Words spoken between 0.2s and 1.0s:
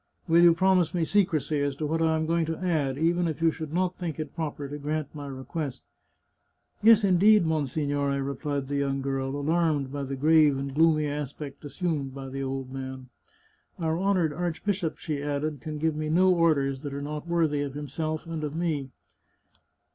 "Will you promise